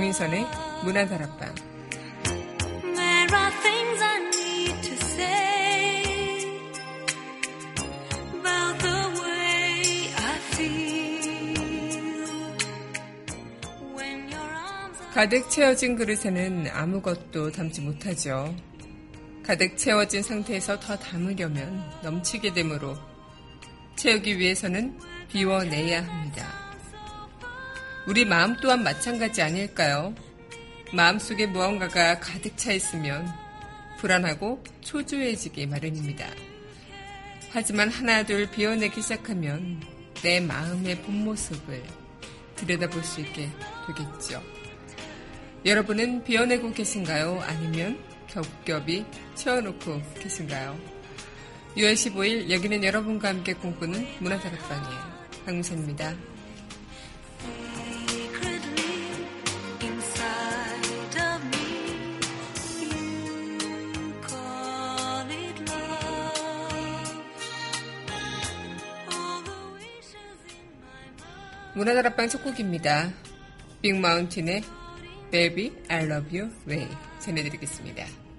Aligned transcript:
강민선의 0.00 0.46
문화다락방 0.84 1.54
There 2.94 3.34
are 3.34 3.52
things 3.60 4.02
I 4.02 4.18
need 4.30 4.82
to 4.82 4.94
say 4.94 6.60
about 8.32 8.78
the 8.78 9.22
way 9.22 10.14
I 10.16 10.38
feel 10.54 12.26
when 13.94 14.32
your 14.32 14.50
arms 14.50 15.00
are 15.02 15.12
가득 15.12 15.50
채워진 15.50 15.96
그릇에는 15.96 16.68
아무것도 16.72 17.52
담지 17.52 17.82
못하죠. 17.82 18.54
가득 19.44 19.76
채워진 19.76 20.22
상태에서 20.22 20.80
더 20.80 20.96
담으려면 20.96 21.84
넘치게 22.02 22.54
되므로 22.54 22.96
채우기 23.96 24.38
위해서는 24.38 24.98
비워내야 25.28 26.06
합니다. 26.06 26.59
우리 28.06 28.24
마음 28.24 28.56
또한 28.56 28.82
마찬가지 28.82 29.42
아닐까요? 29.42 30.14
마음속에 30.92 31.46
무언가가 31.46 32.18
가득 32.18 32.56
차 32.56 32.72
있으면 32.72 33.28
불안하고 33.98 34.64
초조해지기 34.80 35.66
마련입니다. 35.66 36.26
하지만 37.50 37.90
하나둘 37.90 38.50
비워내기 38.50 39.02
시작하면 39.02 39.82
내 40.22 40.40
마음의 40.40 41.02
본 41.02 41.24
모습을 41.24 41.82
들여다볼 42.56 43.04
수 43.04 43.20
있게 43.20 43.50
되겠죠. 43.86 44.42
여러분은 45.66 46.24
비워내고 46.24 46.72
계신가요? 46.72 47.42
아니면 47.42 48.02
겹겹이 48.28 49.04
채워놓고 49.34 50.00
계신가요? 50.20 50.78
6월 51.76 51.92
15일 51.92 52.50
여기는 52.50 52.82
여러분과 52.82 53.28
함께 53.28 53.52
꿈꾸는 53.52 54.06
문화다락방이에요. 54.20 55.20
강민선입니다. 55.44 56.39
문화다락방 71.74 72.28
첫 72.28 72.42
곡입니다. 72.42 73.10
빅마운틴의 73.82 74.62
Baby 75.30 75.72
I 75.88 76.04
Love 76.04 76.40
You 76.40 76.52
Way 76.66 76.88
전해드리겠습니다. 77.20 78.29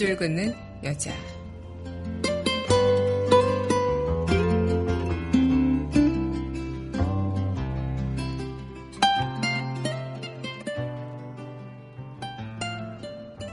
밑줄 0.00 0.16
긋는 0.16 0.54
여자. 0.82 1.12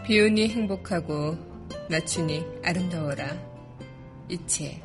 비운이 0.05 0.47
행복하고 0.47 1.37
낮춘이 1.89 2.45
아름다워라. 2.63 3.37
이체. 4.29 4.81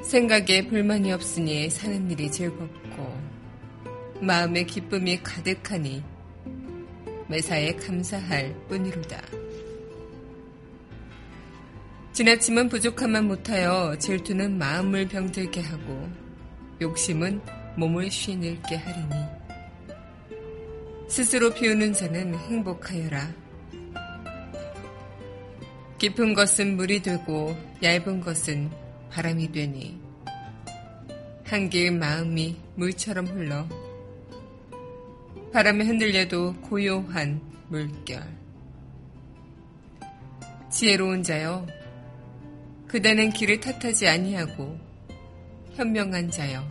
생각에 0.00 0.68
불만이 0.68 1.12
없으니 1.12 1.68
사는 1.70 2.08
일이 2.08 2.30
즐겁고 2.30 3.12
마음에 4.20 4.62
기쁨이 4.62 5.20
가득하니 5.24 6.11
매사에 7.32 7.72
감사할 7.76 8.54
뿐이로다. 8.68 9.22
지나침은 12.12 12.68
부족함만 12.68 13.26
못하여 13.26 13.96
질투는 13.98 14.58
마음을 14.58 15.08
병들게 15.08 15.62
하고 15.62 16.10
욕심은 16.82 17.40
몸을 17.78 18.10
쉬늙게 18.10 18.76
하리니 18.76 19.14
스스로 21.08 21.54
비우는 21.54 21.94
자는 21.94 22.34
행복하여라. 22.34 23.32
깊은 25.96 26.34
것은 26.34 26.76
물이 26.76 27.00
되고 27.00 27.56
얇은 27.82 28.20
것은 28.20 28.70
바람이 29.08 29.52
되니 29.52 29.98
한개의 31.46 31.92
마음이 31.92 32.60
물처럼 32.74 33.26
흘러 33.26 33.66
바람에 35.52 35.84
흔들려도 35.84 36.54
고요한 36.62 37.38
물결. 37.68 38.22
지혜로운 40.70 41.22
자여, 41.22 41.66
그대는 42.88 43.28
길을 43.30 43.60
탓하지 43.60 44.08
아니하고 44.08 44.78
현명한 45.74 46.30
자여, 46.30 46.66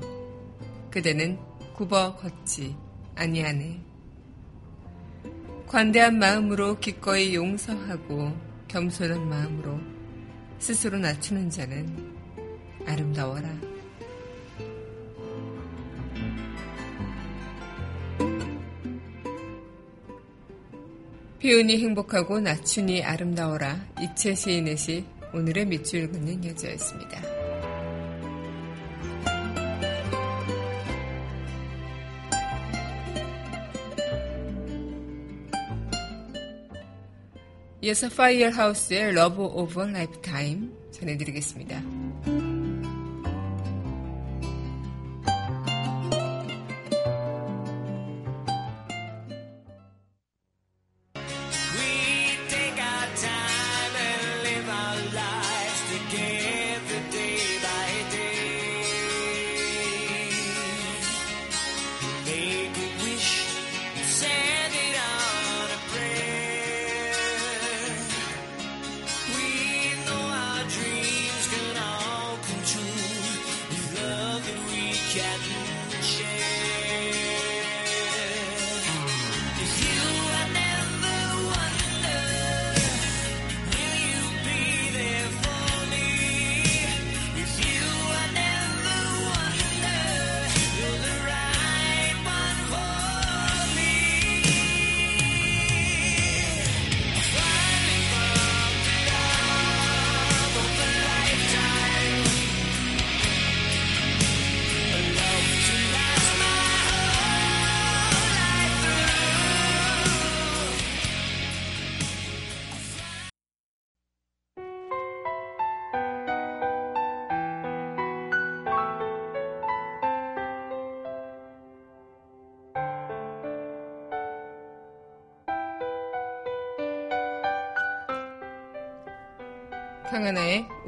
그대는 0.89 1.37
굽어 1.75 2.15
걷지 2.15 2.75
아니하네. 3.13 3.79
관대한 5.67 6.17
마음으로 6.17 6.79
기꺼이 6.79 7.35
용서하고 7.35 8.35
겸손한 8.67 9.29
마음으로 9.29 9.79
스스로 10.57 10.97
낮추는 10.97 11.51
자는 11.51 12.15
아름다워라. 12.87 13.70
비운이 21.41 21.79
행복하고 21.79 22.39
낮춘이 22.39 23.01
아름다워라 23.01 23.83
이채 23.99 24.35
시인의 24.35 24.77
시 24.77 25.03
오늘의 25.33 25.65
밑줄 25.65 26.11
긋는 26.11 26.45
여자였습니다. 26.45 27.19
이어서 37.81 38.07
파이어하우스의 38.09 39.13
러브 39.13 39.41
오버 39.41 39.87
라이프타임 39.87 40.71
전해드리겠습니다. 40.91 41.81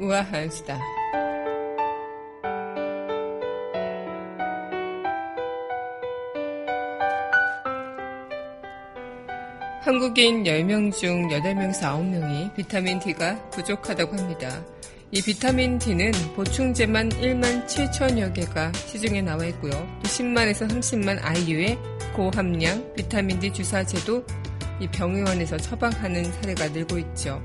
우아한 0.04 0.50
수다. 0.50 0.78
한국인 9.80 10.44
10명 10.44 10.92
중 10.92 11.28
8명에서 11.28 11.80
9명이 11.80 12.54
비타민 12.54 12.98
D가 12.98 13.50
부족하다고 13.50 14.16
합니다. 14.16 14.64
이 15.10 15.22
비타민 15.22 15.78
D는 15.78 16.10
보충제만 16.34 17.10
1만 17.10 17.66
7천여 17.66 18.34
개가 18.34 18.72
시중에 18.72 19.22
나와 19.22 19.44
있고요. 19.46 19.72
또 19.72 20.08
10만에서 20.08 20.68
30만 20.68 21.18
아이유의 21.22 21.78
고함량 22.14 22.94
비타민 22.94 23.38
D 23.38 23.52
주사제도 23.52 24.24
이 24.80 24.88
병의원에서 24.88 25.56
처방하는 25.58 26.24
사례가 26.24 26.68
늘고 26.68 26.98
있죠. 26.98 27.40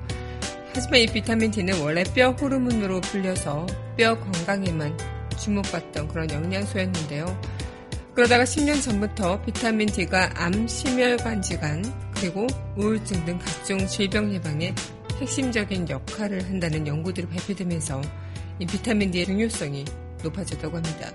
하지만 0.74 1.00
이 1.00 1.07
비타민 1.07 1.51
D는 1.51 1.81
원래 1.81 2.04
뼈 2.04 2.31
호르몬으로 2.31 3.01
불려서 3.01 3.66
뼈 3.98 4.18
건강에만 4.19 4.98
주목받던 5.38 6.07
그런 6.07 6.30
영양소였는데요. 6.30 7.42
그러다가 8.13 8.44
10년 8.44 8.81
전부터 8.81 9.42
비타민 9.42 9.88
D가 9.88 10.31
암, 10.36 10.68
심혈관 10.68 11.42
질환, 11.42 11.83
그리고 12.13 12.48
우울증 12.75 13.24
등 13.25 13.39
각종 13.39 13.86
질병 13.88 14.33
예방에 14.33 14.74
핵심적인 15.19 15.89
역할을 15.89 16.44
한다는 16.45 16.86
연구들이 16.86 17.27
발표되면서 17.27 18.01
이 18.60 18.65
비타민 18.65 19.12
D의 19.12 19.25
중요성이 19.25 19.86
높아졌다고 20.24 20.77
합니다. 20.77 21.12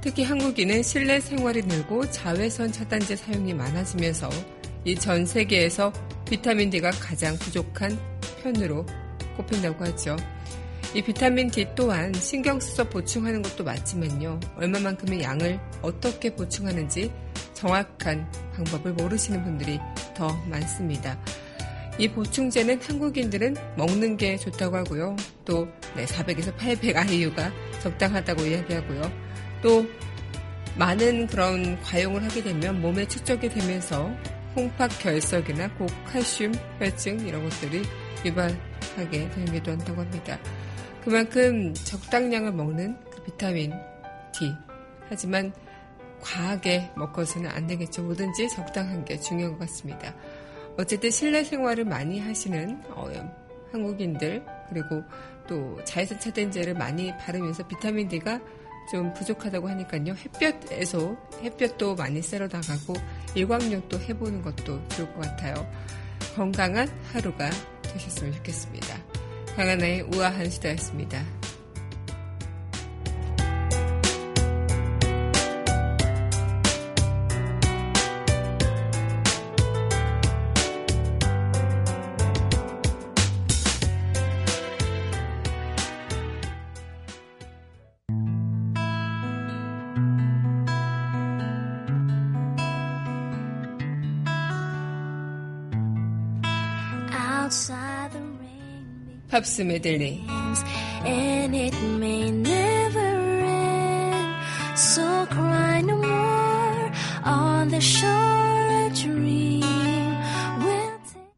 특히 0.00 0.22
한국인은 0.22 0.82
실내 0.82 1.18
생활이 1.18 1.62
늘고 1.62 2.10
자외선 2.10 2.70
차단제 2.70 3.16
사용이 3.16 3.54
많아지면서 3.54 4.28
이 4.84 4.94
전 4.96 5.24
세계에서 5.24 5.90
비타민 6.28 6.68
D가 6.68 6.90
가장 6.90 7.38
부족한 7.38 7.98
편으로 8.44 8.84
꼽힌다고 9.36 9.84
하죠. 9.86 10.16
이 10.94 11.02
비타민 11.02 11.50
D 11.50 11.66
또한 11.74 12.12
신경 12.14 12.60
써서 12.60 12.88
보충하는 12.88 13.42
것도 13.42 13.64
맞지만요. 13.64 14.38
얼마만큼의 14.56 15.22
양을 15.22 15.58
어떻게 15.82 16.32
보충하는지 16.32 17.12
정확한 17.54 18.30
방법을 18.54 18.92
모르시는 18.92 19.42
분들이 19.42 19.80
더 20.14 20.28
많습니다. 20.46 21.18
이 21.98 22.08
보충제는 22.08 22.80
한국인들은 22.82 23.56
먹는 23.76 24.16
게 24.16 24.36
좋다고 24.36 24.76
하고요. 24.76 25.16
또 25.44 25.66
네, 25.96 26.04
400에서 26.04 26.56
800 26.56 26.96
IU가 26.96 27.52
적당하다고 27.80 28.44
이야기하고요. 28.44 29.02
또 29.62 29.86
많은 30.76 31.26
그런 31.28 31.80
과용을 31.82 32.24
하게 32.24 32.42
되면 32.42 32.80
몸에 32.80 33.06
축적이 33.06 33.48
되면서 33.48 34.10
홍팍 34.56 34.98
결석이나 35.00 35.72
고칼슘 35.74 36.52
혈증 36.78 37.26
이런 37.26 37.48
것들이 37.48 37.82
유발하게 38.24 39.30
되기도 39.30 39.72
한다고 39.72 40.00
합니다. 40.00 40.38
그만큼 41.04 41.74
적당량을 41.74 42.52
먹는 42.52 42.96
그 43.10 43.22
비타민 43.24 43.72
D. 44.32 44.52
하지만 45.08 45.52
과하게 46.20 46.90
먹어서는 46.96 47.50
안 47.50 47.66
되겠죠. 47.66 48.02
뭐든지 48.02 48.48
적당한 48.48 49.04
게 49.04 49.18
중요한 49.20 49.52
것 49.52 49.60
같습니다. 49.60 50.14
어쨌든 50.78 51.10
실내 51.10 51.44
생활을 51.44 51.84
많이 51.84 52.18
하시는 52.18 52.82
어, 52.90 53.08
한국인들 53.70 54.44
그리고 54.68 55.02
또 55.46 55.78
자외선 55.84 56.18
차단제를 56.18 56.74
많이 56.74 57.16
바르면서 57.18 57.66
비타민 57.66 58.08
D가 58.08 58.40
좀 58.90 59.12
부족하다고 59.14 59.68
하니까요. 59.68 60.14
햇볕에서 60.14 61.16
햇볕도 61.42 61.94
많이 61.94 62.20
쐬러 62.22 62.48
나가고 62.50 62.94
일광욕도 63.34 63.98
해보는 64.00 64.42
것도 64.42 64.88
좋을 64.88 65.12
것 65.14 65.20
같아요. 65.20 65.54
건강한 66.34 66.88
하루가 67.12 67.48
되셨으면 67.82 68.32
좋겠습니다. 68.34 68.98
강하나의 69.54 70.02
우아한 70.02 70.50
수다였습니다. 70.50 71.24
팝스 99.34 99.62
메들리 99.62 100.22
begins 100.22 100.64
and 101.04 101.56
it 101.56 101.76
may 101.98 102.30
never 102.30 103.00
end. 103.42 104.36
So 104.76 105.26
cry 105.26 105.80
no 105.80 105.96
more 105.96 106.92
on 107.24 107.68
the 107.68 107.80
shore 107.80 108.86
a 108.86 108.90
dream 108.94 110.14
will 110.60 110.98
take. 111.02 111.34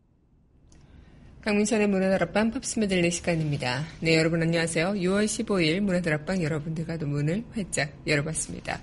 강민선의 1.40 1.86
문화다락방 1.88 2.50
팝스 2.50 2.80
메들리 2.80 3.10
시간입니다. 3.10 3.86
네, 4.00 4.14
여러분 4.14 4.42
안녕하세요. 4.42 4.88
6월 4.88 5.24
15일 5.24 5.80
문화다락방 5.80 6.42
여러분들과도 6.42 7.06
문을 7.06 7.44
활짝 7.54 7.94
열어봤습니다. 8.06 8.78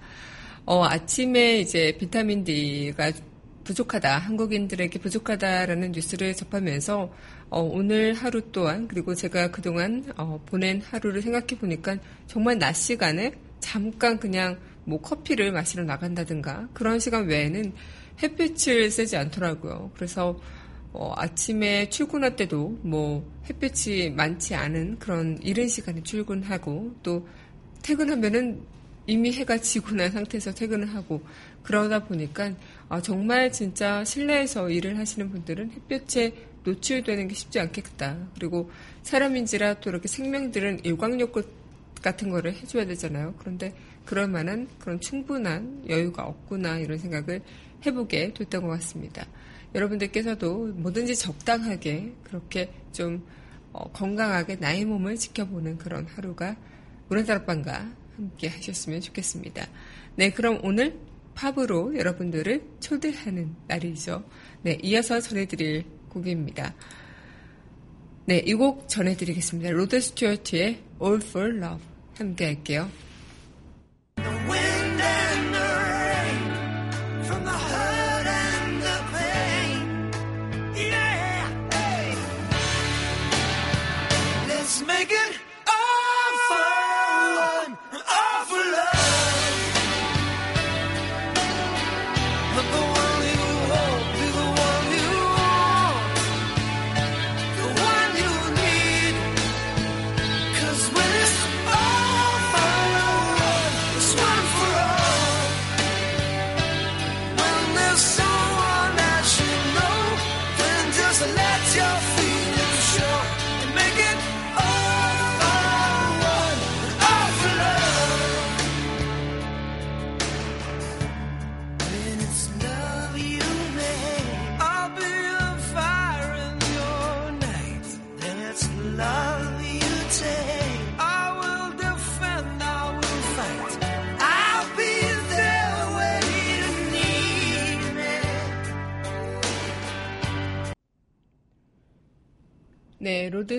어, 0.66 0.86
아침에 0.86 1.60
이제 1.60 1.96
비타민 2.00 2.44
D가 2.44 3.12
부족하다, 3.64 4.18
한국인들에게 4.18 5.00
부족하다라는 5.00 5.92
뉴스를 5.94 6.36
접하면서 6.36 7.14
어, 7.50 7.62
오늘 7.62 8.14
하루 8.14 8.42
또한 8.52 8.88
그리고 8.88 9.16
제가 9.16 9.52
그동안 9.52 10.04
어, 10.18 10.42
보낸 10.46 10.82
하루를 10.82 11.22
생각해 11.22 11.60
보니까 11.60 11.98
정말 12.28 12.60
낮 12.60 12.74
시간에 12.74 13.34
잠깐 13.60 14.20
그냥 14.20 14.58
뭐 14.86 15.00
커피를 15.02 15.52
마시러 15.52 15.84
나간다든가 15.84 16.68
그런 16.74 17.00
시간 17.00 17.28
외에는 17.28 17.74
햇빛을 18.22 18.92
쐬지 18.92 19.16
않더라고요. 19.18 19.92
그래서 19.96 20.40
어, 20.92 21.14
아침에 21.16 21.90
출근할 21.90 22.36
때도 22.36 22.80
뭐 22.84 23.28
햇빛이 23.50 24.12
많지 24.12 24.54
않은 24.54 25.00
그런 25.00 25.40
이른 25.42 25.68
시간에 25.68 26.04
출근하고 26.04 26.96
또 27.02 27.28
퇴근하면은 27.82 28.62
이미 29.08 29.34
해가 29.34 29.58
지고 29.58 29.96
난 29.96 30.12
상태에서 30.12 30.54
퇴근을 30.54 30.94
하고 30.94 31.22
그러다 31.64 32.06
보니까 32.06 32.54
아, 32.94 33.02
정말 33.02 33.52
진짜 33.52 34.06
실내에서 34.06 34.70
일을 34.70 35.00
하시는 35.00 35.32
분들은 35.32 35.72
햇볕에 35.72 36.32
노출되는 36.64 37.28
게 37.28 37.34
쉽지 37.34 37.60
않겠다. 37.60 38.16
그리고 38.36 38.70
사람인지라 39.02 39.80
또 39.80 39.90
이렇게 39.90 40.08
생명들은 40.08 40.86
일광욕 40.86 41.34
같은 42.04 42.30
거를 42.30 42.54
해줘야 42.54 42.86
되잖아요. 42.86 43.34
그런데 43.40 43.74
그럴 44.06 44.28
만한 44.28 44.68
그런 44.78 45.02
충분한 45.02 45.86
여유가 45.90 46.26
없구나 46.26 46.78
이런 46.78 47.00
생각을 47.00 47.42
해보게 47.84 48.36
됐던 48.36 48.62
것 48.62 48.68
같습니다. 48.68 49.26
여러분들께서도 49.74 50.74
뭐든지 50.76 51.16
적당하게 51.16 52.14
그렇게 52.24 52.72
좀 52.92 53.26
어, 53.72 53.92
건강하게 53.92 54.58
나의 54.58 54.86
몸을 54.86 55.16
지켜보는 55.16 55.80
그런 55.80 56.06
하루가 56.06 56.56
문화다락방과 57.08 57.92
함께 58.18 58.50
하셨으면 58.50 59.02
좋겠습니다. 59.02 59.66
네, 60.16 60.30
그럼 60.30 60.60
오늘 60.62 60.96
팝으로 61.36 61.96
여러분들을 61.98 62.64
초대하는 62.80 63.56
날이죠. 63.68 64.24
네, 64.62 64.78
이어서 64.84 65.20
전해드릴 65.20 65.84
곡입니다. 66.10 66.74
네, 68.26 68.38
이 68.46 68.54
곡 68.54 68.88
전해드리겠습니다. 68.88 69.72
로드 69.72 70.00
스튜어트의 70.00 70.82
All 71.02 71.22
for 71.22 71.50
Love 71.58 71.80
함께 72.18 72.46
할게요. 72.46 72.90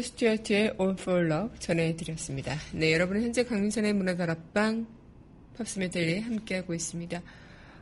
스튜어트의 0.05 0.77
All 0.81 0.97
for 0.99 1.27
Love 1.27 1.59
전해드렸습니다. 1.59 2.55
네, 2.73 2.93
여러분은 2.93 3.23
현재 3.23 3.45
강민선의 3.45 3.93
문화다락방 3.95 4.87
팝스메들리 5.57 6.21
함께하고 6.21 6.75
있습니다. 6.75 7.23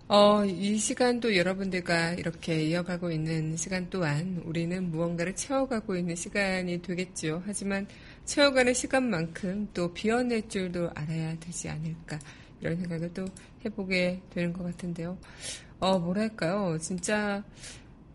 어, 0.08 0.44
이 0.44 0.76
시간도 0.76 1.36
여러분들과 1.36 2.12
이렇게 2.12 2.64
이어가고 2.64 3.10
있는 3.10 3.56
시간 3.56 3.88
또한 3.88 4.42
우리는 4.44 4.90
무언가를 4.90 5.34
채워가고 5.34 5.96
있는 5.96 6.14
시간이 6.14 6.82
되겠죠. 6.82 7.42
하지만 7.46 7.86
채워가는 8.24 8.74
시간만큼 8.74 9.68
또 9.72 9.92
비워낼 9.92 10.48
줄도 10.48 10.90
알아야 10.94 11.38
되지 11.38 11.68
않을까 11.70 12.18
이런 12.60 12.76
생각을 12.76 13.12
또 13.14 13.24
해보게 13.64 14.20
되는 14.30 14.52
것 14.52 14.64
같은데요. 14.64 15.16
어, 15.80 15.98
뭐랄까요. 15.98 16.76
진짜 16.78 17.42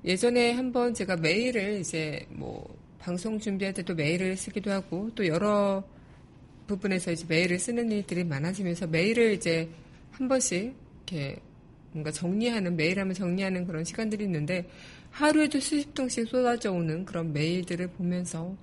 예전에 0.05 0.53
한번 0.53 0.93
제가 0.93 1.15
메일을 1.17 1.79
이제 1.79 2.25
뭐 2.29 2.77
방송 3.07 3.39
준비할 3.39 3.73
때도 3.73 3.95
메일을 3.95 4.35
쓰기도 4.35 4.69
하고 4.69 5.09
또 5.15 5.25
여러 5.25 5.81
부분에서 6.67 7.13
이제 7.13 7.25
메일을 7.25 7.57
쓰는 7.57 7.89
일들이 7.89 8.25
많아지면서 8.25 8.87
메일을 8.87 9.31
이제 9.31 9.69
한 10.11 10.27
번씩 10.27 10.75
이렇게 11.07 11.37
뭔가 11.93 12.11
정리하는 12.11 12.75
메일하면 12.75 13.13
정리하는 13.13 13.65
그런 13.65 13.85
시간들이 13.85 14.25
있는데 14.25 14.69
하루에도 15.11 15.57
수십 15.61 15.93
통씩 15.93 16.27
쏟아져 16.27 16.73
오는 16.73 17.05
그런 17.05 17.31
메일들을 17.31 17.87
보면서 17.91 18.53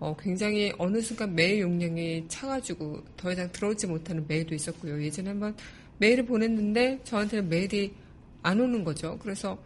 어, 0.00 0.16
굉장히 0.16 0.72
어느 0.78 1.00
순간 1.00 1.36
메일 1.36 1.60
용량이 1.60 2.24
차가지고 2.26 3.04
더 3.16 3.30
이상 3.30 3.52
들어오지 3.52 3.86
못하는 3.86 4.24
메일도 4.26 4.52
있었고요. 4.56 5.00
예전에 5.00 5.28
한번 5.28 5.54
메일을 5.98 6.26
보냈는데 6.26 6.98
저한테는 7.04 7.48
메일이 7.48 7.94
안 8.42 8.60
오는 8.60 8.82
거죠. 8.82 9.16
그래서 9.22 9.56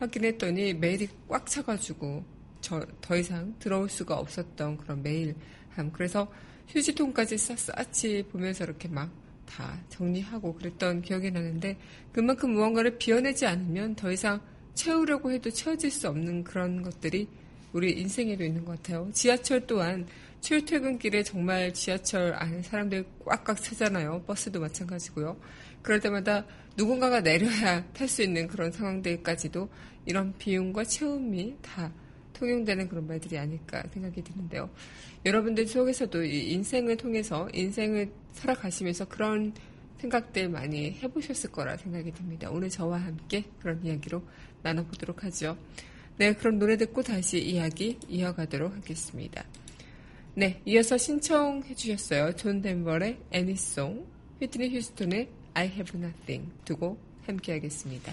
확인했더니 0.00 0.74
메일이 0.74 1.08
꽉 1.26 1.46
차가지고 1.46 2.35
저, 2.66 2.84
더 3.00 3.16
이상 3.16 3.54
들어올 3.58 3.88
수가 3.88 4.16
없었던 4.16 4.78
그런 4.78 5.02
메일함. 5.02 5.92
그래서 5.92 6.26
휴지통까지 6.68 7.38
샅샅이 7.38 8.24
보면서 8.30 8.64
이렇게 8.64 8.88
막 8.88 9.26
다 9.46 9.78
정리하고 9.88 10.54
그랬던 10.54 11.00
기억이 11.02 11.30
나는데 11.30 11.78
그만큼 12.12 12.50
무언가를 12.50 12.98
비워내지 12.98 13.46
않으면 13.46 13.94
더 13.94 14.12
이상 14.12 14.40
채우려고 14.74 15.32
해도 15.32 15.50
채워질 15.50 15.90
수 15.90 16.08
없는 16.08 16.44
그런 16.44 16.82
것들이 16.82 17.28
우리 17.72 17.92
인생에도 17.92 18.44
있는 18.44 18.64
것 18.64 18.76
같아요. 18.76 19.08
지하철 19.12 19.66
또한 19.66 20.06
출퇴근길에 20.40 21.22
정말 21.22 21.72
지하철 21.72 22.34
안에 22.34 22.62
사람들 22.62 23.04
꽉꽉 23.24 23.62
차잖아요. 23.62 24.22
버스도 24.26 24.60
마찬가지고요. 24.60 25.36
그럴 25.82 26.00
때마다 26.00 26.44
누군가가 26.76 27.20
내려야 27.20 27.84
탈 27.92 28.06
수 28.08 28.22
있는 28.22 28.46
그런 28.46 28.70
상황들까지도 28.70 29.68
이런 30.04 30.36
비움과 30.36 30.84
채움이 30.84 31.56
다 31.62 31.90
통용되는 32.36 32.88
그런 32.88 33.06
말들이 33.06 33.38
아닐까 33.38 33.82
생각이 33.92 34.22
드는데요. 34.22 34.70
여러분들 35.24 35.66
속에서도 35.66 36.24
이 36.24 36.52
인생을 36.52 36.96
통해서 36.96 37.48
인생을 37.52 38.10
살아가시면서 38.32 39.06
그런 39.06 39.52
생각들 39.98 40.48
많이 40.48 40.92
해보셨을 41.02 41.50
거라 41.50 41.76
생각이 41.76 42.12
듭니다. 42.12 42.50
오늘 42.50 42.68
저와 42.68 42.98
함께 42.98 43.44
그런 43.60 43.84
이야기로 43.84 44.22
나눠보도록 44.62 45.24
하죠. 45.24 45.56
네, 46.18 46.34
그럼 46.34 46.58
노래 46.58 46.76
듣고 46.76 47.02
다시 47.02 47.38
이야기 47.38 47.98
이어가도록 48.08 48.74
하겠습니다. 48.74 49.44
네, 50.34 50.60
이어서 50.66 50.98
신청해 50.98 51.74
주셨어요. 51.74 52.36
존 52.36 52.60
덴버의 52.60 53.18
Annie's 53.30 53.74
Song, 53.74 54.06
휘트니 54.40 54.76
휴스톤의 54.76 55.28
I 55.54 55.68
Have 55.68 55.98
Nothing 55.98 56.52
두고 56.64 56.98
함께 57.26 57.52
하겠습니다. 57.52 58.12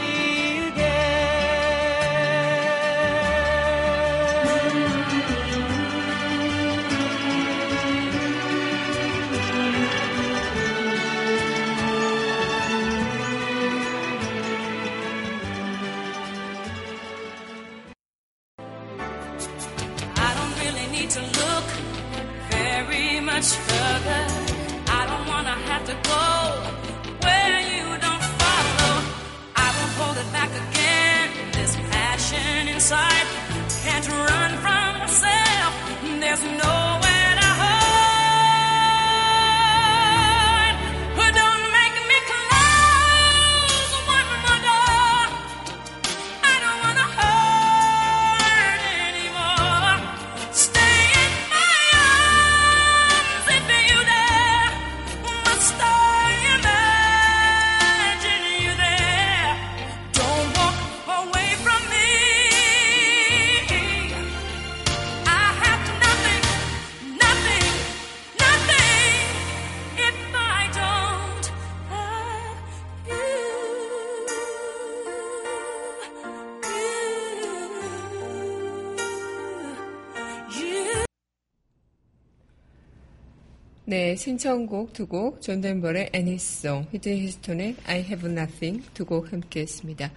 네, 83.91 84.15
신청곡 84.15 84.93
두 84.93 85.05
곡, 85.05 85.41
존 85.41 85.59
덴버의 85.59 86.11
Annie's 86.13 86.56
Song, 86.56 86.87
휘트니 86.93 87.25
휴스톤의 87.25 87.75
I 87.85 87.99
Have 87.99 88.31
Nothing 88.31 88.87
두 88.93 89.03
곡 89.03 89.33
함께 89.33 89.59
했습니다. 89.59 90.09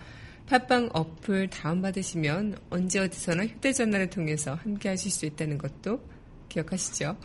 팟빵 0.46 0.90
어플 0.92 1.50
다운받으시면 1.50 2.56
언제 2.70 3.00
어디서나 3.00 3.46
휴대전화를 3.46 4.10
통해서 4.10 4.54
함께 4.54 4.90
하실 4.90 5.10
수 5.10 5.26
있다는 5.26 5.58
것도 5.58 6.00
기억하시죠? 6.48 7.16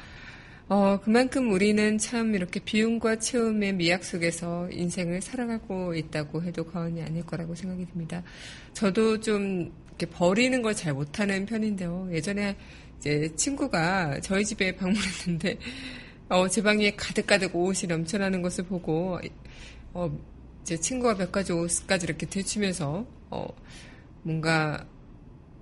어, 0.74 1.00
그만큼 1.02 1.52
우리는 1.52 2.00
참 2.00 2.34
이렇게 2.34 2.60
비움과 2.60 3.18
채움의 3.18 3.74
미학 3.74 4.04
속에서 4.04 4.68
인생을 4.72 5.22
살아가고 5.22 5.94
있다고 5.94 6.42
해도 6.44 6.66
과언이 6.66 7.00
아닐 7.04 7.24
거라고 7.24 7.54
생각이 7.54 7.86
듭니다. 7.86 8.24
저도 8.74 9.20
좀 9.20 9.72
이렇게 9.90 10.08
버리는 10.08 10.60
걸 10.64 10.74
잘 10.74 10.94
못하는 10.96 11.46
편인데요. 11.46 12.10
예전에 12.12 12.58
이제 12.98 13.32
친구가 13.36 14.20
저희 14.22 14.44
집에 14.46 14.72
방문했는데, 14.78 15.60
어, 16.30 16.48
제 16.48 16.64
방에 16.64 16.96
가득가득 16.96 17.56
옷이 17.56 17.88
넘쳐나는 17.88 18.42
것을 18.42 18.64
보고, 18.66 19.20
어, 19.94 20.20
제 20.64 20.76
친구가 20.78 21.18
몇 21.18 21.32
가지 21.32 21.52
옷까지 21.54 22.08
이렇게 22.08 22.26
들추면서, 22.26 23.06
어, 23.30 23.46
뭔가 24.24 24.88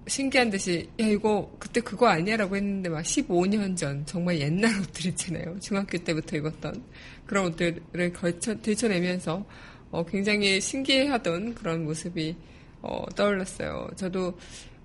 신기한 0.07 0.49
듯이 0.49 0.89
야 0.99 1.05
이거 1.05 1.55
그때 1.59 1.79
그거 1.81 2.07
아니야라고 2.07 2.55
했는데 2.55 2.89
막 2.89 3.01
15년 3.03 3.77
전 3.77 4.05
정말 4.05 4.39
옛날 4.39 4.79
옷들 4.79 5.07
있잖아요. 5.07 5.59
중학교 5.59 5.97
때부터 5.97 6.37
입었던 6.37 6.83
그런 7.25 7.45
옷들을 7.47 8.13
걸쳐 8.13 8.59
들춰내면서 8.61 9.45
어, 9.91 10.05
굉장히 10.05 10.59
신기해하던 10.59 11.55
그런 11.55 11.83
모습이 11.85 12.35
어, 12.81 13.05
떠올랐어요. 13.15 13.89
저도 13.95 14.37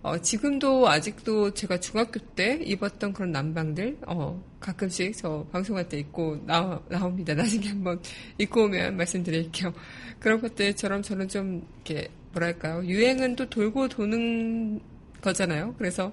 어, 0.03 0.17
지금도 0.19 0.89
아직도 0.89 1.53
제가 1.55 1.81
중학교 1.81 2.21
때 2.21 2.61
입었던 2.63 3.13
그런 3.13 3.33
남방들 3.33 3.99
어, 4.07 4.41
가끔씩 4.61 5.17
저 5.17 5.45
방송할 5.51 5.89
때 5.89 5.99
입고 5.99 6.45
나, 6.47 6.81
나옵니다. 6.89 7.35
나중에 7.35 7.69
한번 7.69 8.01
입고 8.39 8.65
오면 8.65 8.97
말씀드릴게요. 8.97 9.73
그런 10.21 10.41
것들처럼 10.41 11.03
저는 11.03 11.27
좀 11.29 11.67
이렇게 11.85 12.09
뭐랄까요 12.33 12.85
유행은 12.85 13.35
또 13.35 13.49
돌고 13.49 13.89
도는 13.89 14.81
거잖아요. 15.27 15.75
그래서 15.77 16.13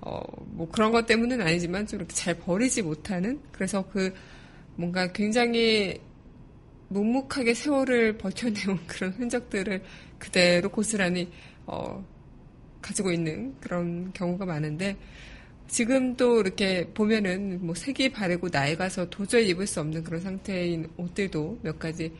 어, 0.00 0.22
뭐 0.46 0.68
그런 0.70 0.92
것 0.92 1.06
때문은 1.06 1.40
아니지만 1.40 1.86
좀 1.86 1.98
이렇게 1.98 2.14
잘 2.14 2.34
버리지 2.34 2.82
못하는 2.82 3.40
그래서 3.52 3.84
그 3.90 4.14
뭔가 4.76 5.12
굉장히 5.12 6.00
묵묵하게 6.88 7.54
세월을 7.54 8.18
버텨내온 8.18 8.78
그런 8.86 9.12
흔적들을 9.12 9.82
그대로 10.18 10.68
고스란히 10.68 11.28
어, 11.66 12.04
가지고 12.80 13.10
있는 13.10 13.54
그런 13.60 14.12
경우가 14.12 14.46
많은데 14.46 14.96
지금도 15.66 16.40
이렇게 16.40 16.86
보면은 16.92 17.66
뭐 17.66 17.74
색이 17.74 18.12
바르고 18.12 18.50
낡아서 18.52 19.08
도저히 19.08 19.48
입을 19.48 19.66
수 19.66 19.80
없는 19.80 20.04
그런 20.04 20.20
상태인 20.20 20.88
옷들도 20.96 21.60
몇 21.62 21.78
가지 21.78 22.12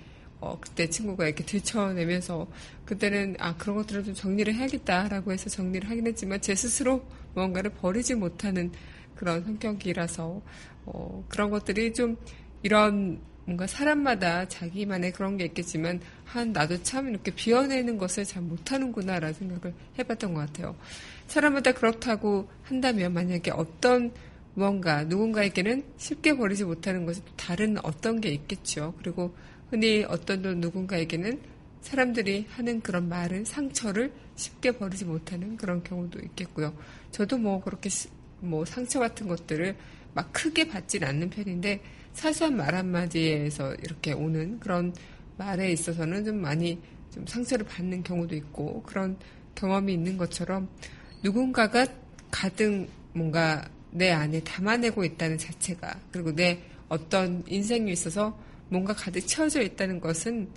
어, 0.44 0.58
그때 0.60 0.90
친구가 0.90 1.26
이렇게 1.26 1.42
들춰내면서 1.42 2.46
그때는 2.84 3.36
아 3.38 3.56
그런 3.56 3.76
것들을 3.76 4.04
좀 4.04 4.14
정리를 4.14 4.54
해야겠다라고 4.54 5.32
해서 5.32 5.48
정리를 5.48 5.88
하긴 5.88 6.06
했지만 6.06 6.40
제 6.42 6.54
스스로 6.54 7.02
무언가를 7.34 7.70
버리지 7.70 8.14
못하는 8.14 8.70
그런 9.16 9.42
성격이라서 9.42 10.42
어, 10.84 11.24
그런 11.30 11.48
것들이 11.48 11.94
좀 11.94 12.18
이런 12.62 13.20
뭔가 13.46 13.66
사람마다 13.66 14.46
자기만의 14.48 15.12
그런 15.12 15.38
게 15.38 15.46
있겠지만 15.46 16.00
한 16.24 16.52
나도 16.52 16.82
참 16.82 17.08
이렇게 17.08 17.30
비워내는 17.30 17.96
것을 17.96 18.24
잘 18.24 18.42
못하는구나라는 18.42 19.34
생각을 19.34 19.74
해봤던 19.98 20.34
것 20.34 20.40
같아요. 20.40 20.76
사람마다 21.26 21.72
그렇다고 21.72 22.48
한다면 22.64 23.14
만약에 23.14 23.50
어떤 23.50 24.12
무언가 24.54 25.04
누군가에게는 25.04 25.84
쉽게 25.96 26.36
버리지 26.36 26.64
못하는 26.64 27.06
것이 27.06 27.22
다른 27.36 27.76
어떤 27.82 28.20
게 28.20 28.28
있겠죠. 28.30 28.94
그리고 28.98 29.34
흔히 29.74 30.04
어떤 30.08 30.40
또 30.40 30.54
누군가에게는 30.54 31.40
사람들이 31.80 32.46
하는 32.48 32.80
그런 32.80 33.08
말을 33.08 33.44
상처를 33.44 34.12
쉽게 34.36 34.70
버리지 34.70 35.04
못하는 35.04 35.56
그런 35.56 35.82
경우도 35.82 36.20
있겠고요. 36.20 36.72
저도 37.10 37.38
뭐 37.38 37.60
그렇게 37.60 37.88
시- 37.88 38.08
뭐 38.38 38.64
상처 38.64 39.00
같은 39.00 39.26
것들을 39.26 39.74
막 40.14 40.32
크게 40.32 40.68
받진 40.68 41.02
않는 41.02 41.28
편인데 41.28 41.82
사소한 42.12 42.56
말 42.56 42.72
한마디에서 42.76 43.74
이렇게 43.82 44.12
오는 44.12 44.60
그런 44.60 44.94
말에 45.38 45.72
있어서는 45.72 46.24
좀 46.24 46.40
많이 46.40 46.78
좀 47.12 47.26
상처를 47.26 47.66
받는 47.66 48.04
경우도 48.04 48.36
있고 48.36 48.80
그런 48.84 49.16
경험이 49.56 49.94
있는 49.94 50.16
것처럼 50.16 50.68
누군가가 51.24 51.84
가득 52.30 52.88
뭔가 53.12 53.68
내 53.90 54.12
안에 54.12 54.38
담아내고 54.44 55.02
있다는 55.02 55.36
자체가 55.36 55.98
그리고 56.12 56.32
내 56.32 56.60
어떤 56.88 57.42
인생에 57.48 57.90
있어서 57.90 58.38
뭔가 58.74 58.92
가득 58.92 59.20
채워져 59.20 59.62
있다는 59.62 60.00
것은 60.00 60.48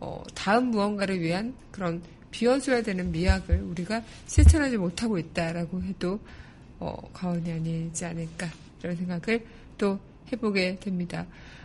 어, 0.00 0.24
다음 0.34 0.72
무언가를 0.72 1.20
위한 1.20 1.54
그런 1.70 2.02
비워줘야 2.32 2.82
되는 2.82 3.12
미학을 3.12 3.62
우리가 3.62 4.02
실천하지 4.26 4.76
못하고 4.76 5.18
있다라고 5.20 5.80
해도 5.84 6.18
어, 6.80 6.96
과언이 7.12 7.52
아니지 7.52 8.04
않을까 8.04 8.48
이런 8.82 8.96
생각을 8.96 9.46
또 9.78 10.00
해보게 10.32 10.80
됩니다. 10.80 11.24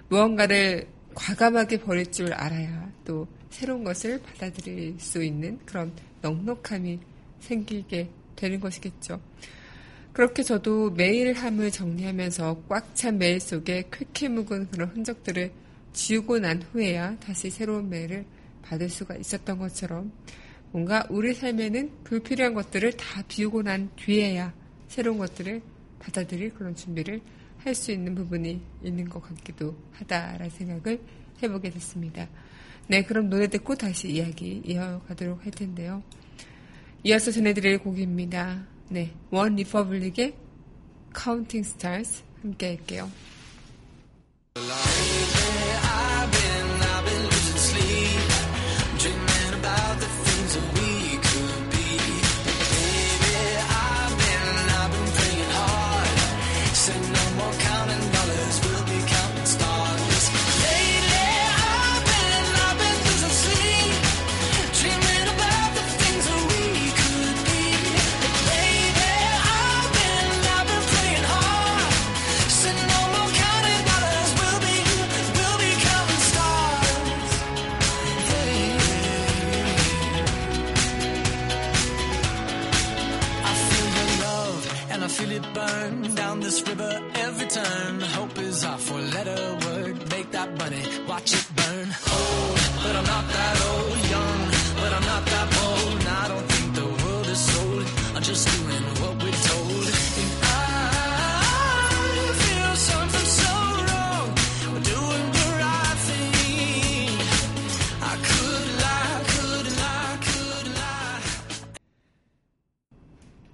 무언가를 0.10 0.88
과감하게 1.16 1.80
버릴 1.82 2.12
줄 2.12 2.32
알아야 2.34 2.92
또 3.04 3.28
새로운 3.50 3.84
것을 3.84 4.22
받아들일 4.22 5.00
수 5.00 5.24
있는 5.24 5.58
그런 5.66 5.92
넉넉함이 6.22 7.00
생기게 7.40 8.10
되는 8.36 8.60
것이겠죠. 8.60 9.20
그렇게 10.14 10.44
저도 10.44 10.92
매일함을 10.92 11.72
정리하면서 11.72 12.64
꽉 12.70 12.94
찬 12.94 13.18
매일 13.18 13.40
속에 13.40 13.86
쾌쾌 13.92 14.28
묵은 14.30 14.70
그런 14.70 14.90
흔적들을 14.90 15.65
지우고 15.96 16.40
난 16.40 16.62
후에야 16.62 17.18
다시 17.20 17.50
새로운 17.50 17.90
매일을 17.90 18.26
받을 18.62 18.90
수가 18.90 19.16
있었던 19.16 19.58
것처럼 19.58 20.12
뭔가 20.72 21.08
우리 21.10 21.34
삶에는 21.34 22.04
불필요한 22.04 22.54
것들을 22.54 22.94
다 22.94 23.24
비우고 23.28 23.64
난 23.64 23.90
뒤에야 23.96 24.54
새로운 24.90 25.18
것들을 25.18 25.62
받아들일 26.00 26.54
그런 26.54 26.76
준비를 26.76 27.22
할 27.60 27.74
수 27.74 27.92
있는 27.92 28.14
부분이 28.14 28.62
있는 28.84 29.10
것 29.10 29.24
같기도 29.24 29.76
하다라는 29.94 30.50
생각을 30.52 31.02
해보게 31.42 31.72
됐습니다. 31.72 32.28
네, 32.88 33.04
그럼 33.04 33.30
노래 33.30 33.48
듣고 33.48 33.74
다시 33.74 34.12
이야기 34.12 34.62
이어가도록 34.64 35.44
할 35.44 35.52
텐데요. 35.52 36.04
이어서 37.04 37.32
전해드릴 37.32 37.80
곡입니다. 37.80 38.68
네, 38.90 39.14
원 39.32 39.56
리퍼블릭의 39.56 40.36
Counting 41.18 41.68
Stars 41.68 42.24
함께 42.44 42.68
할게요. 42.68 43.10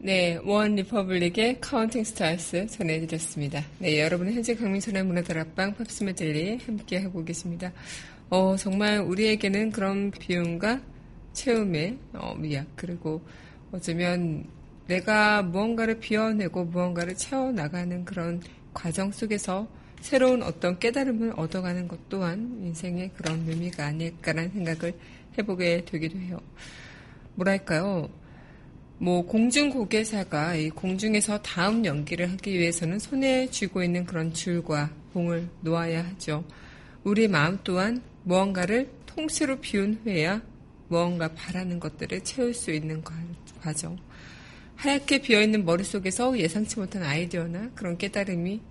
네, 0.03 0.39
OneRepublic의 0.45 1.61
Counting 1.61 2.03
Stars 2.03 2.65
전해드렸습니다. 2.65 3.63
네, 3.77 4.01
여러분은 4.01 4.33
현재 4.33 4.55
강민선의 4.55 5.03
문화다락방 5.03 5.75
팝스 5.75 6.03
메들리 6.03 6.57
함께 6.57 6.97
하고 6.97 7.23
계십니다. 7.23 7.71
어, 8.31 8.55
정말 8.55 8.97
우리에게는 8.97 9.69
그런 9.69 10.09
비움과 10.09 10.81
채움의 11.33 11.99
어, 12.13 12.33
미학 12.33 12.65
그리고 12.75 13.21
어쩌면 13.71 14.45
내가 14.87 15.43
무언가를 15.43 15.99
비워내고 15.99 16.65
무언가를 16.65 17.15
채워나가는 17.15 18.03
그런 18.03 18.41
과정 18.73 19.11
속에서 19.11 19.67
새로운 19.99 20.41
어떤 20.41 20.79
깨달음을 20.79 21.33
얻어가는 21.35 21.87
것 21.87 22.09
또한 22.09 22.59
인생의 22.63 23.11
그런 23.15 23.45
묘미가 23.45 23.85
아닐까라는 23.85 24.49
생각을 24.49 24.95
해보게 25.37 25.85
되기도 25.85 26.17
해요. 26.17 26.39
뭐랄까요? 27.35 28.09
뭐 29.01 29.25
공중 29.25 29.71
고개사가 29.71 30.53
이 30.53 30.69
공중에서 30.69 31.41
다음 31.41 31.83
연기를 31.85 32.31
하기 32.33 32.53
위해서는 32.59 32.99
손에 32.99 33.49
쥐고 33.49 33.81
있는 33.81 34.05
그런 34.05 34.31
줄과 34.31 34.91
봉을 35.13 35.49
놓아야 35.61 36.05
하죠. 36.05 36.43
우리 37.03 37.27
마음 37.27 37.57
또한 37.63 37.99
무언가를 38.25 38.91
통째로 39.07 39.59
비운 39.59 39.99
후에야 40.03 40.43
무언가 40.87 41.27
바라는 41.33 41.79
것들을 41.79 42.23
채울 42.23 42.53
수 42.53 42.69
있는 42.71 43.01
과- 43.03 43.15
과정. 43.59 43.97
하얗게 44.75 45.21
비어있는 45.23 45.65
머릿속에서 45.65 46.37
예상치 46.37 46.77
못한 46.77 47.01
아이디어나 47.01 47.71
그런 47.73 47.97
깨달음이 47.97 48.61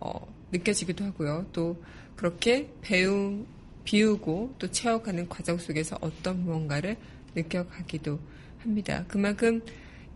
어, 0.00 0.12
느껴지기도 0.52 1.02
하고요. 1.06 1.46
또 1.54 1.82
그렇게 2.14 2.70
배우, 2.82 3.42
비우고 3.84 4.56
또 4.58 4.70
채워가는 4.70 5.30
과정 5.30 5.56
속에서 5.56 5.96
어떤 6.02 6.44
무언가를 6.44 6.98
느껴가기도 7.34 8.18
합니다. 8.62 9.04
그만큼 9.08 9.60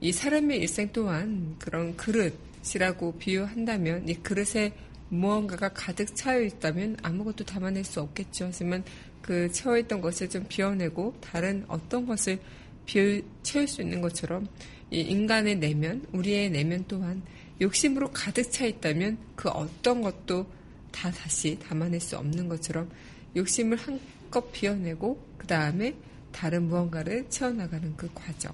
이 0.01 0.13
사람의 0.13 0.59
일생 0.59 0.91
또한 0.93 1.57
그런 1.59 1.97
그릇이라고 1.97 3.19
비유한다면 3.19 4.09
이 4.09 4.15
그릇에 4.15 4.73
무언가가 5.09 5.69
가득 5.69 6.15
차여 6.15 6.43
있다면 6.43 6.99
아무것도 7.03 7.45
담아낼 7.45 7.85
수 7.85 8.01
없겠죠. 8.01 8.47
하지만 8.47 8.85
그 9.23 9.51
채워있던 9.51 10.01
것을 10.01 10.29
좀 10.29 10.45
비워내고 10.49 11.15
다른 11.21 11.65
어떤 11.69 12.07
것을 12.07 12.39
비워 12.85 13.21
채울 13.43 13.67
수 13.67 13.83
있는 13.83 14.01
것처럼 14.01 14.47
이 14.91 15.01
인간의 15.01 15.57
내면, 15.57 16.07
우리의 16.13 16.51
내면 16.51 16.85
또한 16.87 17.23
욕심으로 17.61 18.11
가득 18.13 18.51
차 18.53 18.67
있다면 18.67 19.19
그 19.35 19.49
어떤 19.49 20.03
것도 20.03 20.47
다 20.93 21.11
다시 21.11 21.59
담아낼 21.59 22.01
수 22.01 22.17
없는 22.17 22.49
것처럼 22.49 22.91
욕심을 23.35 23.77
한껏 23.77 24.53
비워내고 24.53 25.21
그 25.39 25.47
다음에 25.47 25.95
다른 26.37 26.65
무언가를 26.65 27.31
채워나가는 27.31 27.97
그 27.97 28.11
과정. 28.15 28.53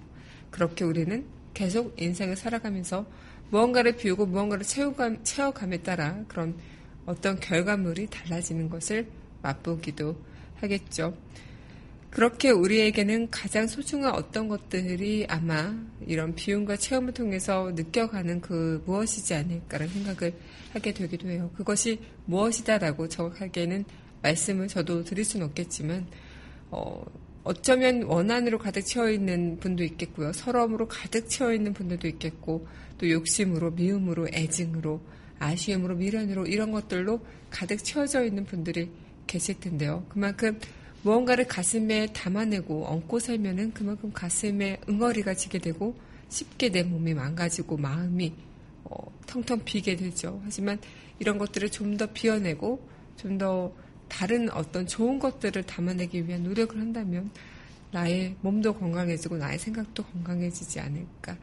그렇게 0.52 0.84
우리는 0.84 1.26
계속 1.52 2.00
인생을 2.00 2.36
살아가면서 2.36 3.04
무언가를 3.50 3.96
비우고 3.96 4.26
무언가를 4.26 4.64
채워감, 4.64 5.24
채워감에 5.24 5.82
따라 5.82 6.24
그런 6.28 6.56
어떤 7.06 7.40
결과물이 7.40 8.06
달라지는 8.06 8.70
것을 8.70 9.08
맛보기도 9.42 10.16
하겠죠. 10.60 11.16
그렇게 12.10 12.50
우리에게는 12.50 13.30
가장 13.30 13.66
소중한 13.66 14.14
어떤 14.14 14.46
것들이 14.46 15.26
아마 15.28 15.74
이런 16.06 16.36
비움과 16.36 16.76
체험을 16.76 17.12
통해서 17.12 17.72
느껴가는 17.74 18.40
그 18.40 18.80
무엇이지 18.86 19.34
않을까라는 19.34 19.92
생각을 19.92 20.38
하게 20.72 20.94
되기도 20.94 21.28
해요. 21.28 21.50
그것이 21.56 21.98
무엇이다라고 22.26 23.08
정확하게는 23.08 23.84
말씀을 24.22 24.68
저도 24.68 25.02
드릴 25.02 25.24
수는 25.24 25.46
없겠지만, 25.46 26.06
어, 26.70 27.02
어쩌면 27.44 28.05
원한으로 28.05 28.59
가득 28.59 28.83
채워 28.83 29.11
있는 29.11 29.59
분도 29.59 29.83
있겠고요. 29.85 30.33
서러움으로 30.33 30.87
가득 30.88 31.28
채워 31.28 31.52
있는 31.52 31.72
분들도 31.72 32.07
있겠고, 32.09 32.66
또 32.98 33.11
욕심으로, 33.11 33.72
미움으로, 33.72 34.28
애증으로, 34.33 35.00
아쉬움으로, 35.38 35.96
미련으로 35.96 36.46
이런 36.46 36.70
것들로 36.70 37.20
가득 37.50 37.83
채워져 37.83 38.24
있는 38.24 38.44
분들이 38.44 38.90
계실 39.26 39.59
텐데요. 39.59 40.05
그만큼 40.09 40.59
무언가를 41.02 41.46
가슴에 41.48 42.07
담아내고 42.12 42.87
얹고 42.87 43.18
살면은 43.18 43.72
그만큼 43.72 44.12
가슴에 44.12 44.78
응어리가 44.88 45.35
지게 45.35 45.59
되고 45.59 45.96
쉽게 46.28 46.70
내 46.70 46.85
몸이 46.85 47.14
망가지고 47.14 47.76
마음이 47.76 48.33
어, 48.85 48.96
텅텅 49.26 49.62
비게 49.64 49.96
되죠. 49.96 50.40
하지만 50.44 50.78
이런 51.18 51.38
것들을 51.38 51.70
좀 51.70 51.96
더 51.96 52.07
비워내고 52.07 52.87
좀더 53.16 53.72
다른 54.12 54.51
어떤 54.51 54.87
좋은 54.87 55.18
것들을 55.18 55.62
담아내기 55.62 56.29
위한 56.29 56.42
노력을 56.42 56.79
한다면 56.79 57.31
나의 57.92 58.37
몸도 58.42 58.75
건강해지고 58.75 59.38
나의 59.38 59.59
생각도 59.59 60.05
건강해지지 60.05 60.81
않을까. 60.81 61.38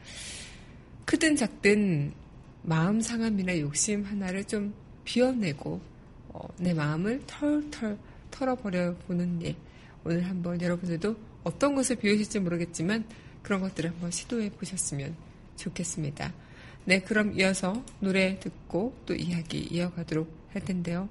크든 1.06 1.36
작든 1.36 2.14
마음 2.62 3.02
상함이나 3.02 3.58
욕심 3.60 4.04
하나를 4.04 4.44
좀 4.44 4.72
비워내고 5.04 5.82
어, 6.28 6.48
내 6.60 6.76
마음을 6.76 7.24
털털 7.26 7.98
털어버려 8.30 8.96
보는 9.08 9.42
일. 9.42 9.56
오늘 10.04 10.30
한번 10.30 10.62
여러분들도 10.62 11.16
어떤 11.44 11.74
것을 11.74 11.96
비우실지 11.96 12.40
모르겠지만 12.40 13.04
그런 13.42 13.62
것들을 13.62 13.90
한번 13.90 14.12
시도해 14.12 14.52
보셨으면 14.52 15.16
좋겠습니다. 15.56 16.32
네, 16.86 17.02
그럼 17.02 17.34
이어서 17.40 17.84
노래 18.00 18.40
듣고 18.40 18.96
또 19.08 19.16
이야기 19.16 19.58
이어가도록 19.72 20.32
할 20.54 20.64
텐데요. 20.64 21.10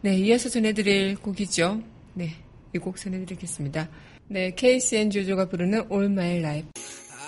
네, 0.00 0.16
이어서 0.16 0.48
전해드릴 0.48 1.16
곡이죠. 1.16 1.82
네, 2.14 2.34
이 2.74 2.78
곡 2.78 2.96
전해드리겠습니다. 2.98 3.88
네, 4.28 4.54
KCN 4.54 5.10
조조가 5.10 5.48
부르는 5.48 5.88
All 5.90 6.06
My 6.06 6.38
Life. 6.38 6.68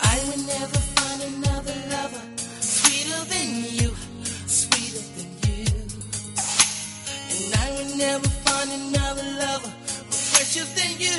I 0.03 0.19
will 0.29 0.45
never 0.47 0.79
find 0.95 1.23
another 1.35 1.75
lover 1.91 2.23
sweeter 2.61 3.25
than 3.27 3.49
you, 3.75 3.91
sweeter 4.47 5.03
than 5.17 5.31
you. 5.49 5.67
And 7.31 7.51
I 7.59 7.67
will 7.75 7.91
never 7.97 8.29
find 8.47 8.71
another 8.71 9.27
lover 9.41 9.73
more 10.07 10.25
precious 10.37 10.69
than 10.79 10.93
you, 11.01 11.17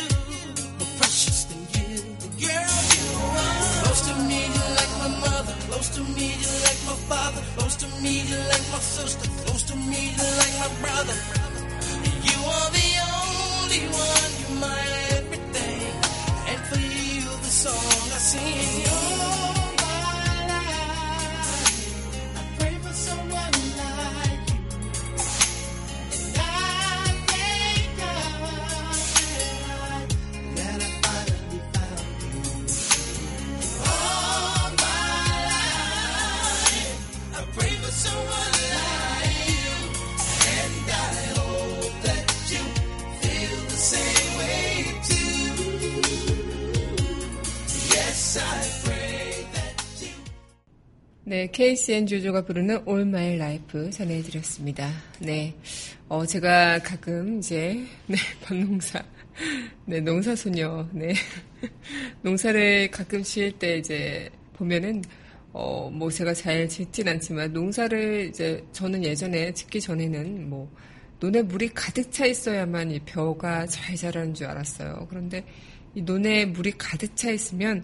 more 0.79 0.91
precious 1.01 1.45
than 1.49 1.61
you. 1.75 1.99
Girl, 2.39 2.71
you 2.95 3.07
are 3.35 3.55
close 3.83 4.01
to 4.07 4.13
me, 4.29 4.39
you 4.47 4.63
like 4.79 4.93
my 5.03 5.09
mother. 5.19 5.53
Close 5.67 5.89
to 5.97 6.01
me, 6.15 6.27
you 6.31 6.51
like 6.63 6.81
my 6.87 6.97
father. 7.09 7.41
Close 7.57 7.75
to 7.83 7.87
me, 8.01 8.21
you 8.29 8.37
like 8.53 8.65
my 8.71 8.79
sister. 8.79 9.27
Close 9.45 9.63
to 9.67 9.75
me, 9.75 10.13
you 10.15 10.25
like 10.39 10.55
my 10.61 10.69
brother. 10.79 11.17
Song 17.61 18.11
I 18.11 18.17
sing. 18.17 19.00
네, 51.61 51.75
KCN 51.75 52.07
조조가 52.07 52.45
부르는 52.45 52.87
All 52.87 53.01
My 53.01 53.35
Life 53.35 53.91
전해드렸습니다. 53.91 54.91
네, 55.19 55.55
어, 56.09 56.25
제가 56.25 56.79
가끔 56.79 57.37
이제, 57.37 57.85
네, 58.07 58.17
밭농사, 58.41 59.03
네, 59.85 59.99
농사소녀, 59.99 60.89
네, 60.91 61.13
농사를 62.23 62.89
가끔 62.89 63.21
지을 63.21 63.51
때 63.59 63.77
이제 63.77 64.27
보면은, 64.53 65.03
어, 65.53 65.87
뭐 65.93 66.09
제가 66.09 66.33
잘 66.33 66.67
짓진 66.67 67.07
않지만 67.07 67.53
농사를 67.53 68.29
이제 68.29 68.65
저는 68.71 69.03
예전에 69.03 69.53
짓기 69.53 69.79
전에는 69.81 70.49
뭐 70.49 70.67
논에 71.19 71.43
물이 71.43 71.69
가득 71.75 72.11
차 72.11 72.25
있어야만 72.25 72.89
이 72.89 72.99
벼가 73.01 73.67
잘 73.67 73.95
자라는 73.95 74.33
줄 74.33 74.47
알았어요. 74.47 75.05
그런데 75.07 75.45
이 75.93 76.01
논에 76.01 76.43
물이 76.43 76.71
가득 76.79 77.15
차 77.15 77.29
있으면 77.29 77.83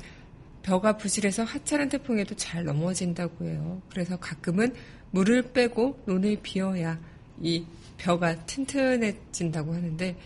벼가 0.67 0.97
부실해서 0.97 1.45
하찮은 1.45 1.87
태풍에도 1.87 2.35
잘 2.35 2.65
넘어진다고 2.65 3.45
해요. 3.45 3.81
그래서 3.89 4.17
가끔은 4.17 4.75
물을 5.11 5.53
빼고 5.53 6.03
논을 6.05 6.39
비워야 6.43 6.99
이 7.41 7.63
벼가 7.97 8.35
튼튼해진다고 8.45 9.73
하는데 9.73 10.17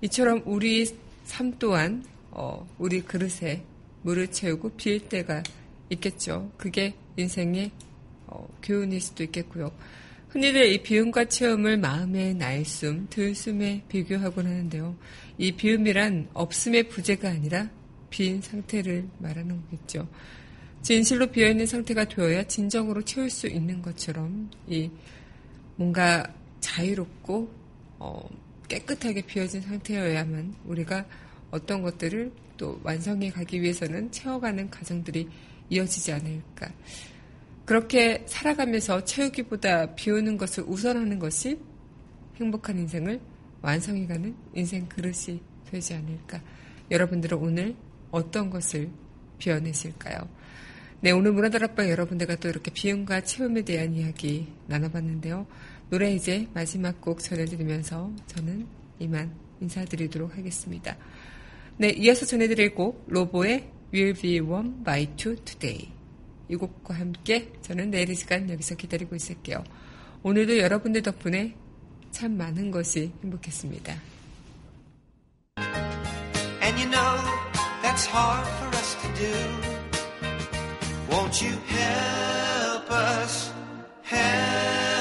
이처럼 0.00 0.42
우리 0.46 0.86
삶 1.24 1.52
또한 1.58 2.02
어, 2.30 2.66
우리 2.78 3.02
그릇에 3.02 3.62
물을 4.00 4.28
채우고 4.28 4.70
비울 4.78 5.00
때가 5.00 5.42
있겠죠. 5.90 6.50
그게 6.56 6.94
인생의 7.18 7.70
어, 8.28 8.48
교훈일 8.62 8.98
수도 8.98 9.22
있겠고요. 9.24 9.70
흔히들 10.30 10.72
이 10.72 10.82
비움과 10.82 11.26
체험을 11.26 11.76
마음의 11.76 12.36
날숨, 12.36 13.08
들숨에 13.10 13.84
비교하곤 13.90 14.46
하는데요. 14.46 14.96
이 15.36 15.52
비움이란 15.52 16.30
없음의 16.32 16.88
부재가 16.88 17.28
아니라 17.28 17.68
빈 18.12 18.40
상태를 18.42 19.08
말하는 19.18 19.60
거겠죠. 19.62 20.06
진실로 20.82 21.26
비어있는 21.28 21.64
상태가 21.64 22.04
되어야 22.04 22.44
진정으로 22.44 23.02
채울 23.02 23.30
수 23.30 23.48
있는 23.48 23.80
것처럼 23.80 24.50
이 24.68 24.90
뭔가 25.76 26.22
자유롭고 26.60 27.50
어, 27.98 28.28
깨끗하게 28.68 29.22
비어진 29.22 29.62
상태여야만 29.62 30.54
우리가 30.66 31.06
어떤 31.50 31.82
것들을 31.82 32.30
또 32.56 32.78
완성해 32.82 33.30
가기 33.30 33.62
위해서는 33.62 34.10
채워가는 34.10 34.70
과정들이 34.70 35.28
이어지지 35.70 36.12
않을까. 36.12 36.70
그렇게 37.64 38.22
살아가면서 38.26 39.04
채우기보다 39.04 39.94
비우는 39.94 40.36
것을 40.36 40.64
우선하는 40.66 41.18
것이 41.18 41.58
행복한 42.36 42.78
인생을 42.78 43.20
완성해가는 43.62 44.34
인생 44.54 44.86
그릇이 44.88 45.40
되지 45.70 45.94
않을까. 45.94 46.42
여러분들은 46.90 47.38
오늘 47.38 47.74
어떤 48.12 48.50
것을 48.50 48.90
비워내실까요? 49.38 50.28
네, 51.00 51.10
오늘 51.10 51.32
문화다락방 51.32 51.90
여러분들과 51.90 52.36
또 52.36 52.48
이렇게 52.48 52.70
비움과 52.70 53.22
채움에 53.22 53.62
대한 53.62 53.92
이야기 53.92 54.46
나눠봤는데요. 54.68 55.48
노래 55.90 56.14
이제 56.14 56.46
마지막 56.54 57.00
곡 57.00 57.18
전해드리면서 57.18 58.12
저는 58.28 58.68
이만 59.00 59.34
인사드리도록 59.60 60.36
하겠습니다. 60.36 60.96
네, 61.76 61.90
이어서 61.90 62.24
전해드릴 62.24 62.76
곡 62.76 63.04
로보의 63.08 63.68
Will 63.92 64.14
Be 64.14 64.38
Warm 64.40 64.84
by 64.84 65.16
Two 65.16 65.34
Today. 65.44 65.90
이 66.48 66.54
곡과 66.54 66.94
함께 66.94 67.52
저는 67.62 67.90
내일 67.90 68.10
이 68.10 68.14
시간 68.14 68.48
여기서 68.48 68.76
기다리고 68.76 69.16
있을게요. 69.16 69.64
오늘도 70.22 70.58
여러분들 70.58 71.02
덕분에 71.02 71.56
참 72.12 72.36
많은 72.36 72.70
것이 72.70 73.10
행복했습니다. 73.24 74.12
that's 77.92 78.06
hard 78.06 78.46
for 78.58 78.68
us 78.78 78.94
to 79.02 79.08
do. 79.20 79.36
Won't 81.10 81.42
you 81.42 81.54
help 81.68 82.90
us? 82.90 83.52
Help 84.00 84.91